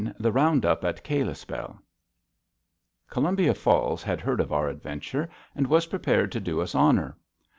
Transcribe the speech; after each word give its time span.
IX 0.03 0.17
THE 0.17 0.31
ROUND 0.31 0.65
UP 0.65 0.83
AT 0.83 1.03
KALISPELL 1.03 1.79
Columbia 3.07 3.53
Falls 3.53 4.01
had 4.01 4.19
heard 4.21 4.39
of 4.39 4.51
our 4.51 4.67
adventure, 4.67 5.29
and 5.53 5.67
was 5.67 5.85
prepared 5.85 6.31
to 6.31 6.39
do 6.39 6.59
us 6.59 6.73
honor. 6.73 7.15